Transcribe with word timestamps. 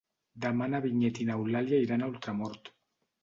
Demà 0.45 0.67
na 0.73 0.79
Vinyet 0.85 1.19
i 1.25 1.27
n'Eulàlia 1.27 1.81
iran 1.87 2.05
a 2.05 2.09
Ultramort. 2.13 2.73